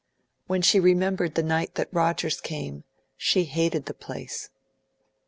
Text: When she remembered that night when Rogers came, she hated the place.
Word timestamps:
When 0.47 0.63
she 0.63 0.79
remembered 0.79 1.35
that 1.35 1.43
night 1.45 1.77
when 1.77 1.85
Rogers 1.91 2.41
came, 2.41 2.85
she 3.17 3.43
hated 3.43 3.85
the 3.85 3.93
place. 3.93 4.49